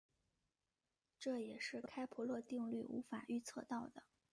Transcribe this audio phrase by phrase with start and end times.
[1.19, 4.01] 这也是开普勒定律无法预测到的。